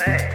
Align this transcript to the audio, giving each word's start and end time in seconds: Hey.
Hey. 0.00 0.31